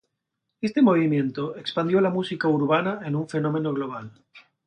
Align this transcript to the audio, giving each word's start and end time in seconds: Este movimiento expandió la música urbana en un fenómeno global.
Este 0.61 0.81
movimiento 0.81 1.55
expandió 1.57 2.01
la 2.01 2.09
música 2.09 2.47
urbana 2.47 3.01
en 3.05 3.15
un 3.15 3.29
fenómeno 3.29 3.71
global. 3.71 4.11